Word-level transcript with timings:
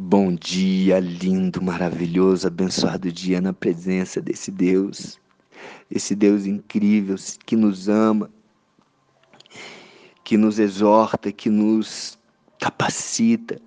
Bom 0.00 0.32
dia, 0.32 1.00
lindo, 1.00 1.60
maravilhoso, 1.60 2.46
abençoado 2.46 3.10
dia 3.10 3.40
na 3.40 3.52
presença 3.52 4.20
desse 4.20 4.48
Deus, 4.48 5.18
esse 5.90 6.14
Deus 6.14 6.46
incrível 6.46 7.16
que 7.44 7.56
nos 7.56 7.88
ama, 7.88 8.30
que 10.22 10.36
nos 10.36 10.60
exorta, 10.60 11.32
que 11.32 11.50
nos 11.50 12.16
capacita, 12.60 13.60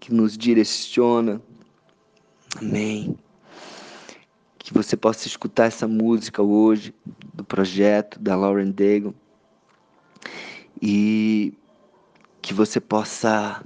que 0.00 0.10
nos 0.10 0.38
direciona. 0.38 1.38
Amém. 2.56 3.14
Que 4.58 4.72
você 4.72 4.96
possa 4.96 5.28
escutar 5.28 5.66
essa 5.66 5.86
música 5.86 6.42
hoje 6.42 6.94
do 7.34 7.44
projeto 7.44 8.18
da 8.18 8.34
Lauren 8.34 8.70
Daigle 8.70 9.14
e 10.80 11.52
que 12.40 12.54
você 12.54 12.80
possa 12.80 13.62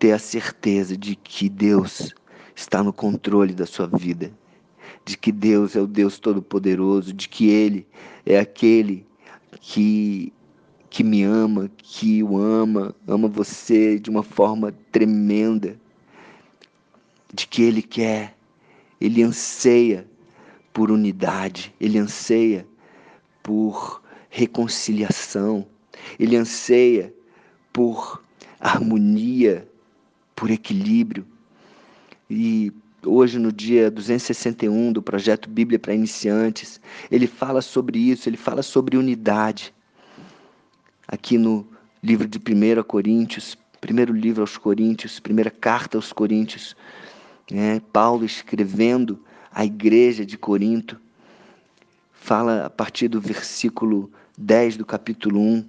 ter 0.00 0.12
a 0.12 0.18
certeza 0.18 0.96
de 0.96 1.14
que 1.14 1.46
Deus 1.46 2.14
está 2.56 2.82
no 2.82 2.90
controle 2.90 3.52
da 3.52 3.66
sua 3.66 3.86
vida, 3.86 4.32
de 5.04 5.14
que 5.14 5.30
Deus 5.30 5.76
é 5.76 5.80
o 5.80 5.86
Deus 5.86 6.18
Todo-Poderoso, 6.18 7.12
de 7.12 7.28
que 7.28 7.50
Ele 7.50 7.86
é 8.24 8.38
aquele 8.38 9.06
que, 9.60 10.32
que 10.88 11.04
me 11.04 11.22
ama, 11.22 11.70
que 11.76 12.22
o 12.22 12.38
ama, 12.38 12.96
ama 13.06 13.28
você 13.28 13.98
de 13.98 14.08
uma 14.08 14.22
forma 14.22 14.74
tremenda, 14.90 15.78
de 17.32 17.46
que 17.46 17.62
Ele 17.62 17.82
quer, 17.82 18.34
Ele 18.98 19.22
anseia 19.22 20.08
por 20.72 20.90
unidade, 20.90 21.74
Ele 21.78 21.98
anseia 21.98 22.66
por 23.42 24.02
reconciliação, 24.30 25.66
Ele 26.18 26.36
anseia 26.36 27.14
por 27.70 28.24
harmonia 28.58 29.69
por 30.40 30.50
equilíbrio. 30.50 31.26
E 32.30 32.72
hoje, 33.04 33.38
no 33.38 33.52
dia 33.52 33.90
261 33.90 34.90
do 34.90 35.02
projeto 35.02 35.50
Bíblia 35.50 35.78
para 35.78 35.94
Iniciantes, 35.94 36.80
ele 37.10 37.26
fala 37.26 37.60
sobre 37.60 37.98
isso, 37.98 38.26
ele 38.26 38.38
fala 38.38 38.62
sobre 38.62 38.96
unidade. 38.96 39.74
Aqui 41.06 41.36
no 41.36 41.68
livro 42.02 42.26
de 42.26 42.38
1 42.38 42.82
Coríntios, 42.84 43.58
primeiro 43.82 44.14
livro 44.14 44.40
aos 44.40 44.56
Coríntios, 44.56 45.20
primeira 45.20 45.50
carta 45.50 45.98
aos 45.98 46.10
Coríntios, 46.10 46.74
né? 47.50 47.82
Paulo 47.92 48.24
escrevendo 48.24 49.22
à 49.52 49.62
igreja 49.66 50.24
de 50.24 50.38
Corinto, 50.38 50.98
fala 52.14 52.64
a 52.64 52.70
partir 52.70 53.08
do 53.08 53.20
versículo 53.20 54.10
10 54.38 54.78
do 54.78 54.86
capítulo 54.86 55.38
1: 55.38 55.68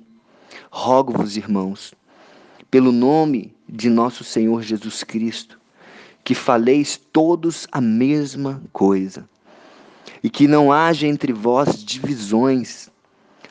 Rogo-vos, 0.71 1.35
irmãos, 1.35 1.93
pelo 2.71 2.93
nome 2.93 3.53
de 3.67 3.89
nosso 3.89 4.23
Senhor 4.23 4.61
Jesus 4.61 5.03
Cristo, 5.03 5.59
que 6.23 6.33
faleis 6.33 6.95
todos 6.95 7.67
a 7.69 7.81
mesma 7.81 8.63
coisa, 8.71 9.29
e 10.23 10.29
que 10.29 10.47
não 10.47 10.71
haja 10.71 11.05
entre 11.05 11.33
vós 11.33 11.83
divisões, 11.83 12.89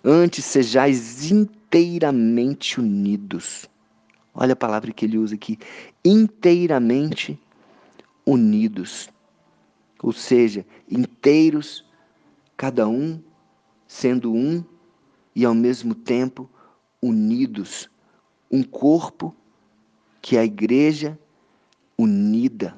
antes 0.02 0.46
sejais 0.46 1.30
inteiramente 1.30 2.80
unidos. 2.80 3.68
Olha 4.32 4.54
a 4.54 4.56
palavra 4.56 4.90
que 4.90 5.04
ele 5.04 5.18
usa 5.18 5.34
aqui: 5.34 5.58
inteiramente 6.02 7.38
unidos. 8.24 9.10
Ou 10.02 10.12
seja, 10.12 10.64
inteiros, 10.90 11.84
cada 12.56 12.88
um 12.88 13.20
sendo 13.86 14.32
um 14.32 14.64
e 15.34 15.44
ao 15.44 15.54
mesmo 15.54 15.94
tempo 15.94 16.48
unidos 17.02 17.90
um 18.50 18.62
corpo 18.62 19.34
que 20.20 20.36
é 20.36 20.40
a 20.40 20.44
igreja 20.44 21.18
unida, 21.96 22.74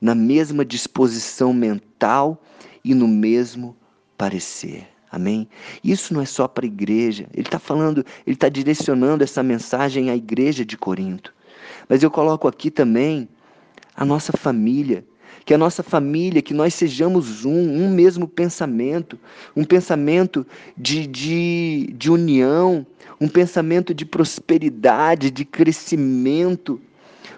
na 0.00 0.14
mesma 0.14 0.64
disposição 0.64 1.52
mental 1.52 2.40
e 2.84 2.94
no 2.94 3.08
mesmo 3.08 3.76
parecer. 4.16 4.86
Amém? 5.10 5.48
Isso 5.82 6.12
não 6.12 6.20
é 6.20 6.26
só 6.26 6.46
para 6.46 6.66
a 6.66 6.68
igreja. 6.68 7.26
Ele 7.32 7.46
está 7.46 7.58
falando, 7.58 8.04
ele 8.26 8.34
está 8.34 8.48
direcionando 8.48 9.24
essa 9.24 9.42
mensagem 9.42 10.10
à 10.10 10.16
igreja 10.16 10.64
de 10.64 10.76
Corinto. 10.76 11.34
Mas 11.88 12.02
eu 12.02 12.10
coloco 12.10 12.46
aqui 12.46 12.70
também 12.70 13.28
a 13.96 14.04
nossa 14.04 14.32
família, 14.36 15.04
que 15.48 15.54
a 15.54 15.58
nossa 15.58 15.82
família, 15.82 16.42
que 16.42 16.52
nós 16.52 16.74
sejamos 16.74 17.46
um, 17.46 17.50
um 17.58 17.90
mesmo 17.90 18.28
pensamento, 18.28 19.18
um 19.56 19.64
pensamento 19.64 20.46
de, 20.76 21.06
de, 21.06 21.86
de 21.96 22.10
união, 22.10 22.86
um 23.18 23.26
pensamento 23.26 23.94
de 23.94 24.04
prosperidade, 24.04 25.30
de 25.30 25.46
crescimento. 25.46 26.78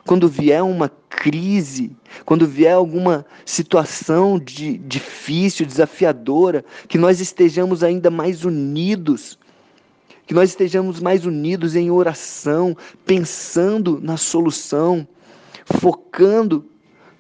Quando 0.05 0.27
vier 0.27 0.61
uma 0.61 0.89
crise, 1.09 1.93
quando 2.25 2.49
vier 2.49 2.75
alguma 2.75 3.25
situação 3.45 4.41
de, 4.41 4.77
difícil, 4.79 5.65
desafiadora, 5.65 6.65
que 6.89 6.99
nós 6.99 7.21
estejamos 7.21 7.85
ainda 7.85 8.11
mais 8.11 8.45
unidos, 8.45 9.39
que 10.27 10.35
nós 10.35 10.51
estejamos 10.51 10.99
mais 10.99 11.25
unidos 11.25 11.77
em 11.77 11.93
oração, 11.93 12.77
pensando 13.07 14.01
na 14.03 14.17
solução, 14.17 15.07
focando 15.65 16.69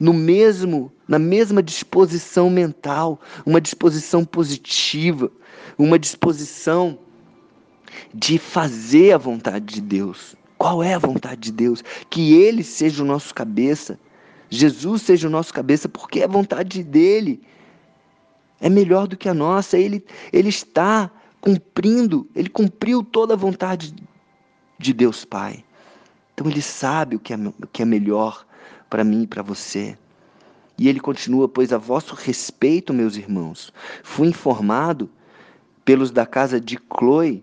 no 0.01 0.15
mesmo, 0.15 0.91
na 1.07 1.19
mesma 1.19 1.63
disposição 1.63 2.49
mental, 2.49 3.21
uma 3.45 3.61
disposição 3.61 4.25
positiva, 4.25 5.31
uma 5.79 5.99
disposição 5.99 6.99
de 8.15 8.39
fazer 8.39 9.13
a 9.13 9.19
vontade 9.19 9.75
de 9.75 9.81
Deus. 9.83 10.35
Qual 10.57 10.83
é 10.83 10.95
a 10.95 10.99
vontade 10.99 11.41
de 11.43 11.53
Deus? 11.53 11.85
Que 12.09 12.35
Ele 12.35 12.65
seja 12.65 13.03
o 13.03 13.07
nosso 13.07 13.35
cabeça. 13.35 14.01
Jesus 14.49 15.03
seja 15.03 15.29
o 15.29 15.31
nosso 15.31 15.53
cabeça, 15.53 15.89
porque 15.89 16.23
a 16.23 16.27
vontade 16.27 16.83
dele 16.83 17.43
é 18.59 18.71
melhor 18.71 19.07
do 19.07 19.17
que 19.17 19.29
a 19.29 19.35
nossa. 19.35 19.79
Ele, 19.79 20.05
ele 20.33 20.49
está 20.49 21.11
cumprindo, 21.41 22.27
ele 22.35 22.49
cumpriu 22.49 23.03
toda 23.03 23.35
a 23.35 23.37
vontade 23.37 23.95
de 24.79 24.93
Deus 24.93 25.25
Pai. 25.25 25.63
Então 26.35 26.51
ele 26.51 26.63
sabe 26.63 27.17
o 27.17 27.21
que 27.21 27.35
é, 27.35 27.37
o 27.37 27.67
que 27.67 27.83
é 27.83 27.85
melhor 27.85 28.47
para 28.91 29.05
mim 29.05 29.23
e 29.23 29.27
para 29.27 29.43
você. 29.43 29.97
E 30.77 30.89
ele 30.89 31.01
continua: 31.01 31.49
Pois 31.49 31.73
a 31.73 31.79
vosso 31.79 32.15
respeito, 32.15 32.93
meus 32.93 33.17
irmãos, 33.17 33.73
fui 34.03 34.29
informado 34.29 35.09
pelos 35.85 36.11
da 36.11 36.27
casa 36.27 36.61
de 36.61 36.79
Chloe 36.95 37.43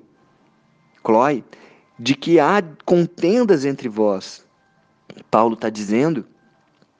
Chloe, 1.07 1.41
de 1.97 2.13
que 2.13 2.37
há 2.37 2.61
contendas 2.83 3.63
entre 3.63 3.87
vós. 3.87 4.45
Paulo 5.31 5.53
está 5.53 5.69
dizendo 5.69 6.27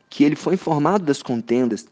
que 0.10 0.24
ele 0.24 0.38
foi 0.38 0.54
informado 0.54 1.04
das 1.04 1.22
contendas. 1.22 1.86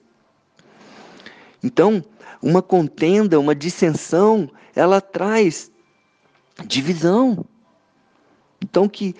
Então, 1.61 2.01
uma 2.41 2.61
contenda, 2.61 3.37
uma 3.37 3.53
dissensão, 3.53 4.49
ela 4.73 5.01
traz 5.01 5.69
divisão. 6.65 7.45
Então 8.61 8.87
que 8.87 9.13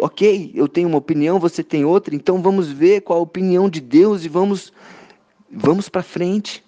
ok, 0.00 0.52
eu 0.54 0.68
tenho 0.68 0.88
uma 0.88 0.98
opinião, 0.98 1.38
você 1.38 1.62
tem 1.62 1.84
outra, 1.84 2.14
então 2.14 2.42
vamos 2.42 2.70
ver 2.70 3.02
qual 3.02 3.18
a 3.18 3.22
opinião 3.22 3.68
de 3.68 3.80
Deus 3.80 4.24
e 4.24 4.28
vamos 4.28 4.72
vamos 5.50 5.88
para 5.88 6.02
frente. 6.02 6.64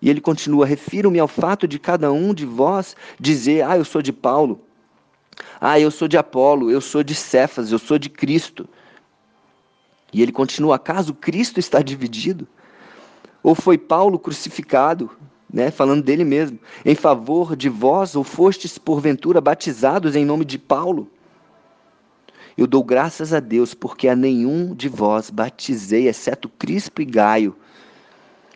E 0.00 0.08
ele 0.08 0.20
continua: 0.20 0.66
refiro-me 0.66 1.18
ao 1.18 1.28
fato 1.28 1.68
de 1.68 1.78
cada 1.78 2.12
um 2.12 2.32
de 2.32 2.46
vós 2.46 2.96
dizer, 3.18 3.64
ah, 3.64 3.76
eu 3.76 3.84
sou 3.84 4.00
de 4.00 4.12
Paulo, 4.12 4.60
ah, 5.60 5.78
eu 5.78 5.90
sou 5.90 6.08
de 6.08 6.16
Apolo, 6.16 6.70
eu 6.70 6.80
sou 6.80 7.02
de 7.02 7.14
Cefas, 7.14 7.70
eu 7.70 7.78
sou 7.78 7.98
de 7.98 8.08
Cristo. 8.08 8.68
E 10.12 10.22
ele 10.22 10.32
continua: 10.32 10.76
acaso 10.76 11.14
Cristo 11.14 11.60
está 11.60 11.82
dividido? 11.82 12.46
Ou 13.42 13.54
foi 13.54 13.78
Paulo 13.78 14.18
crucificado, 14.18 15.10
né, 15.52 15.70
falando 15.70 16.02
dele 16.02 16.24
mesmo, 16.24 16.58
em 16.84 16.94
favor 16.94 17.56
de 17.56 17.68
vós, 17.68 18.14
ou 18.14 18.22
fostes 18.22 18.76
porventura 18.76 19.40
batizados 19.40 20.14
em 20.14 20.24
nome 20.24 20.44
de 20.44 20.58
Paulo? 20.58 21.10
Eu 22.60 22.66
dou 22.66 22.84
graças 22.84 23.32
a 23.32 23.40
Deus, 23.40 23.72
porque 23.72 24.06
a 24.06 24.14
nenhum 24.14 24.74
de 24.74 24.86
vós 24.86 25.30
batizei, 25.30 26.08
exceto 26.08 26.46
Crispo 26.46 27.00
e 27.00 27.06
Gaio, 27.06 27.56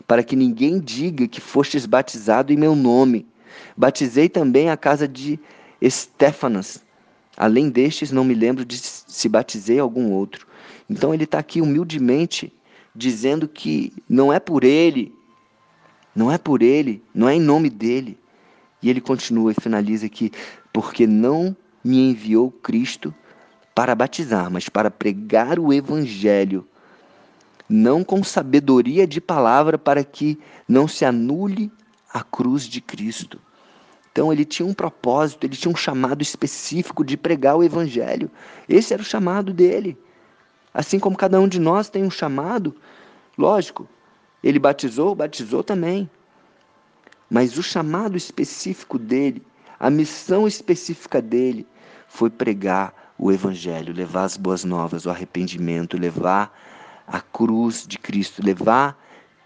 para 0.07 0.23
que 0.23 0.37
ninguém 0.37 0.79
diga 0.79 1.27
que 1.27 1.41
fostes 1.41 1.87
batizado 1.87 2.53
em 2.53 2.57
meu 2.59 2.77
nome. 2.77 3.27
Batizei 3.75 4.29
também 4.29 4.69
a 4.69 4.77
casa 4.77 5.09
de 5.09 5.41
Estéfanas. 5.81 6.85
Além 7.35 7.71
destes, 7.71 8.13
não 8.13 8.25
me 8.25 8.35
lembro 8.35 8.63
de 8.63 8.77
se 8.77 9.27
batizei 9.27 9.79
algum 9.79 10.13
outro. 10.13 10.47
Então 10.87 11.15
ele 11.15 11.25
está 11.25 11.39
aqui 11.39 11.63
humildemente 11.63 12.53
dizendo 12.95 13.49
que 13.49 13.91
não 14.07 14.31
é 14.31 14.39
por 14.39 14.65
ele, 14.65 15.15
não 16.15 16.31
é 16.31 16.37
por 16.37 16.61
ele, 16.61 17.03
não 17.15 17.27
é 17.27 17.37
em 17.37 17.41
nome 17.41 17.71
dele. 17.71 18.19
E 18.83 18.91
ele 18.91 19.01
continua 19.01 19.53
e 19.53 19.63
finaliza 19.63 20.05
aqui: 20.05 20.31
porque 20.75 21.07
não 21.07 21.57
me 21.83 22.11
enviou 22.11 22.51
Cristo 22.51 23.15
para 23.75 23.95
batizar, 23.95 24.51
mas 24.51 24.69
para 24.69 24.91
pregar 24.91 25.59
o 25.59 25.73
evangelho 25.73 26.67
não 27.69 28.05
com 28.05 28.23
sabedoria 28.23 29.07
de 29.07 29.21
palavra, 29.21 29.79
para 29.79 30.05
que 30.05 30.39
não 30.69 30.87
se 30.87 31.05
anule 31.05 31.73
a 32.13 32.23
cruz 32.23 32.65
de 32.65 32.81
Cristo. 32.81 33.41
Então 34.13 34.33
ele 34.33 34.45
tinha 34.45 34.67
um 34.67 34.75
propósito, 34.75 35.45
ele 35.45 35.57
tinha 35.57 35.73
um 35.73 35.77
chamado 35.77 36.23
específico 36.23 37.05
de 37.05 37.17
pregar 37.17 37.57
o 37.57 37.65
evangelho. 37.65 38.31
Esse 38.69 38.93
era 38.93 39.03
o 39.03 39.05
chamado 39.05 39.53
dele. 39.53 39.99
Assim 40.73 40.99
como 40.99 41.17
cada 41.17 41.41
um 41.41 41.49
de 41.49 41.59
nós 41.59 41.89
tem 41.89 42.05
um 42.05 42.11
chamado, 42.11 42.77
lógico, 43.37 43.89
ele 44.43 44.59
batizou, 44.59 45.15
batizou 45.15 45.65
também. 45.65 46.09
Mas 47.29 47.57
o 47.59 47.63
chamado 47.63 48.17
específico 48.17 48.99
dele, 48.99 49.45
a 49.81 49.91
missão 49.91 50.47
específica 50.47 51.21
dele, 51.21 51.67
foi 52.07 52.31
pregar 52.31 53.04
o 53.19 53.31
Evangelho, 53.31 53.95
levar 53.95 54.25
as 54.25 54.37
boas 54.37 54.65
novas, 54.65 55.07
o 55.07 55.11
arrependimento, 55.11 55.97
levar 55.97 56.53
a 57.07 57.21
cruz 57.21 57.87
de 57.87 57.99
Cristo, 57.99 58.45
levar. 58.45 58.99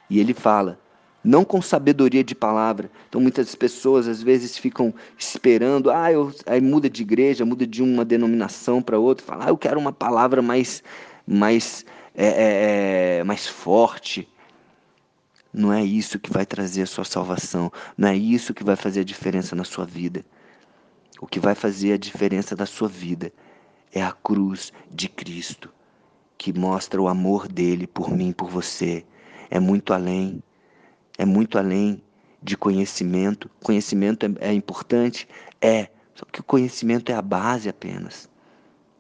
E 0.09 0.19
ele 0.19 0.33
fala, 0.33 0.79
não 1.23 1.45
com 1.45 1.61
sabedoria 1.61 2.25
de 2.25 2.35
palavra. 2.35 2.91
Então 3.09 3.21
muitas 3.21 3.55
pessoas 3.55 4.09
às 4.09 4.23
vezes 4.23 4.57
ficam 4.57 4.95
esperando, 5.17 5.91
ah, 5.91 6.11
eu, 6.11 6.33
aí 6.47 6.61
muda 6.61 6.89
de 6.89 7.03
igreja, 7.03 7.45
muda 7.45 7.67
de 7.67 7.83
uma 7.83 8.05
denominação 8.05 8.81
para 8.81 8.99
outra, 8.99 9.27
fala, 9.27 9.47
ah, 9.47 9.49
eu 9.51 9.59
quero 9.59 9.79
uma 9.79 9.93
palavra 9.93 10.41
mais, 10.41 10.83
mais, 11.27 11.85
é, 12.15 12.27
é, 12.27 13.19
é, 13.19 13.25
mais 13.25 13.47
forte. 13.47 14.27
Não 15.53 15.73
é 15.73 15.85
isso 15.85 16.19
que 16.19 16.33
vai 16.33 16.47
trazer 16.47 16.83
a 16.83 16.87
sua 16.87 17.05
salvação, 17.05 17.73
não 17.97 18.09
é 18.09 18.17
isso 18.17 18.55
que 18.55 18.63
vai 18.63 18.77
fazer 18.77 19.01
a 19.01 19.05
diferença 19.05 19.57
na 19.57 19.65
sua 19.65 19.85
vida. 19.85 20.25
O 21.21 21.27
que 21.27 21.41
vai 21.41 21.55
fazer 21.55 21.95
a 21.95 21.97
diferença 21.97 22.55
da 22.55 22.65
sua 22.65 22.87
vida 22.87 23.33
é 23.93 24.03
a 24.03 24.13
cruz 24.13 24.73
de 24.91 25.09
Cristo, 25.09 25.73
que 26.37 26.53
mostra 26.53 27.01
o 27.01 27.09
amor 27.09 27.49
dele 27.49 27.87
por 27.87 28.11
mim, 28.11 28.33
por 28.33 28.49
você. 28.49 29.05
É 29.51 29.59
muito 29.59 29.93
além 29.93 30.43
é 31.19 31.25
muito 31.25 31.59
além 31.59 32.01
de 32.41 32.57
conhecimento. 32.57 33.51
Conhecimento 33.63 34.25
é, 34.25 34.51
é 34.51 34.53
importante? 34.53 35.29
É, 35.61 35.89
só 36.15 36.25
que 36.25 36.41
o 36.41 36.45
conhecimento 36.45 37.11
é 37.11 37.15
a 37.15 37.23
base 37.23 37.69
apenas. 37.69 38.31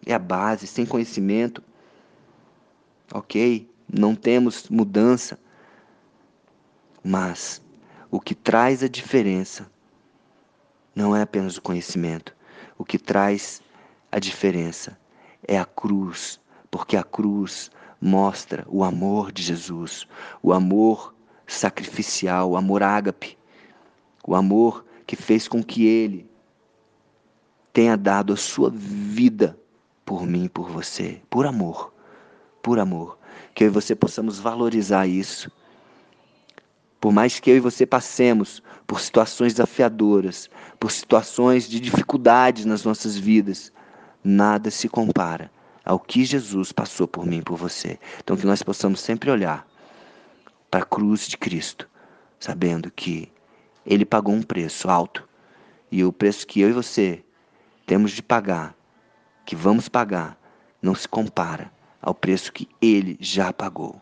É 0.05 0.13
a 0.13 0.19
base. 0.19 0.67
Sem 0.67 0.85
conhecimento, 0.85 1.63
ok, 3.15 3.71
não 3.89 4.17
temos 4.17 4.69
mudança. 4.69 5.39
Mas 7.05 7.63
o 8.11 8.21
que 8.21 8.35
traz 8.35 8.83
a 8.83 8.89
diferença 8.89 9.71
não 10.95 11.15
é 11.15 11.23
apenas 11.23 11.57
o 11.57 11.63
conhecimento. 11.63 12.35
O 12.77 12.85
que 12.85 12.99
traz 12.99 13.63
a 14.11 14.19
diferença 14.19 14.99
é 15.47 15.59
a 15.59 15.65
cruz, 15.65 16.41
porque 16.71 16.97
a 16.97 17.03
cruz 17.03 17.71
mostra 18.01 18.65
o 18.69 18.85
amor 18.85 19.33
de 19.33 19.43
Jesus, 19.43 20.07
o 20.43 20.53
amor 20.53 21.15
sacrificial, 21.47 22.51
o 22.51 22.57
amor 22.57 22.83
ágape, 22.83 23.39
o 24.27 24.35
amor 24.35 24.85
que 25.07 25.17
fez 25.17 25.49
com 25.49 25.63
que 25.63 25.87
ele 25.87 26.29
tenha 27.73 27.97
dado 27.97 28.33
a 28.33 28.37
sua 28.37 28.71
vida 28.71 29.59
por 30.05 30.27
mim, 30.27 30.49
por 30.49 30.71
você, 30.71 31.21
por 31.29 31.47
amor, 31.47 31.93
por 32.63 32.79
amor. 32.79 33.19
Que 33.55 33.65
eu 33.65 33.69
e 33.69 33.71
você 33.71 33.95
possamos 33.95 34.39
valorizar 34.39 35.07
isso. 35.07 35.51
Por 37.01 37.13
mais 37.13 37.39
que 37.39 37.51
eu 37.51 37.57
e 37.57 37.61
você 37.61 37.87
passemos 37.87 38.63
por 38.87 39.01
situações 39.01 39.53
desafiadoras, 39.55 40.51
por 40.81 40.91
situações 40.91 41.69
de 41.69 41.79
dificuldades 41.79 42.65
nas 42.65 42.85
nossas 42.85 43.17
vidas, 43.17 43.73
nada 44.23 44.71
se 44.71 44.89
compara 44.89 45.51
ao 45.85 45.99
que 45.99 46.25
Jesus 46.25 46.73
passou 46.73 47.09
por 47.09 47.25
mim 47.25 47.39
e 47.39 47.43
por 47.43 47.57
você. 47.57 47.99
Então 48.19 48.37
que 48.37 48.47
nós 48.47 48.63
possamos 48.63 49.01
sempre 49.01 49.31
olhar 49.31 49.67
para 50.71 50.83
a 50.83 50.87
cruz 50.87 51.27
de 51.27 51.37
Cristo, 51.37 51.89
sabendo 52.39 52.91
que 52.91 53.33
Ele 53.87 54.05
pagou 54.05 54.35
um 54.35 54.43
preço 54.43 54.89
alto 54.91 55.27
e 55.91 56.05
o 56.05 56.13
preço 56.13 56.47
que 56.47 56.61
eu 56.61 56.69
e 56.69 56.73
você 56.73 57.25
temos 57.87 58.13
de 58.13 58.23
pagar, 58.23 58.75
que 59.47 59.57
vamos 59.57 59.89
pagar, 59.89 60.39
não 60.83 60.95
se 60.95 61.09
compara 61.09 61.73
ao 62.03 62.15
preço 62.15 62.53
que 62.53 62.69
Ele 62.83 63.17
já 63.19 63.53
pagou. 63.53 64.01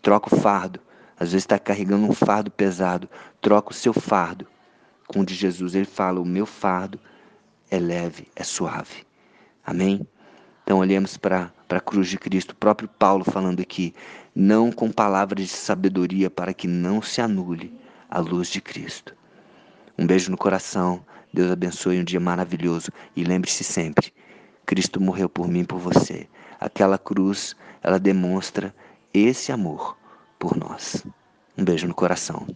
Troca 0.00 0.34
o 0.34 0.38
fardo. 0.38 0.80
Às 1.20 1.32
vezes 1.32 1.44
está 1.44 1.58
carregando 1.58 2.06
um 2.06 2.14
fardo 2.14 2.50
pesado. 2.50 3.08
Troca 3.40 3.70
o 3.70 3.74
seu 3.74 3.92
fardo 3.92 4.46
com 5.06 5.20
o 5.20 5.26
de 5.26 5.34
Jesus. 5.34 5.74
Ele 5.74 5.84
fala: 5.84 6.20
O 6.20 6.24
meu 6.24 6.46
fardo 6.46 6.98
é 7.70 7.78
leve, 7.78 8.28
é 8.34 8.44
suave. 8.44 9.07
Amém? 9.68 10.00
Então 10.64 10.78
olhemos 10.78 11.18
para 11.18 11.52
a 11.68 11.78
cruz 11.78 12.08
de 12.08 12.16
Cristo, 12.16 12.52
o 12.52 12.56
próprio 12.56 12.88
Paulo 12.88 13.22
falando 13.22 13.60
aqui, 13.60 13.94
não 14.34 14.72
com 14.72 14.90
palavras 14.90 15.44
de 15.44 15.52
sabedoria 15.52 16.30
para 16.30 16.54
que 16.54 16.66
não 16.66 17.02
se 17.02 17.20
anule 17.20 17.78
a 18.08 18.18
luz 18.18 18.48
de 18.48 18.62
Cristo. 18.62 19.14
Um 19.98 20.06
beijo 20.06 20.30
no 20.30 20.38
coração, 20.38 21.04
Deus 21.34 21.50
abençoe 21.50 22.00
um 22.00 22.04
dia 22.04 22.18
maravilhoso 22.18 22.90
e 23.14 23.22
lembre-se 23.22 23.62
sempre, 23.62 24.10
Cristo 24.64 25.02
morreu 25.02 25.28
por 25.28 25.46
mim 25.46 25.60
e 25.60 25.66
por 25.66 25.78
você. 25.78 26.26
Aquela 26.58 26.96
cruz, 26.96 27.54
ela 27.82 27.98
demonstra 27.98 28.74
esse 29.12 29.52
amor 29.52 29.98
por 30.38 30.56
nós. 30.56 31.04
Um 31.58 31.62
beijo 31.62 31.86
no 31.86 31.94
coração. 31.94 32.46